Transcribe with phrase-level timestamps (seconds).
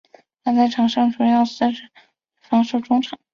[0.43, 1.83] 他在场上主要司职
[2.39, 3.19] 防守型中场。